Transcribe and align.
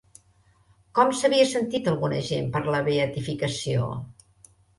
Com 0.99 1.11
s'havia 1.19 1.49
sentit 1.51 1.89
alguna 1.91 2.23
gent 2.31 2.49
per 2.57 2.63
la 2.77 2.81
beatificació? 2.89 3.93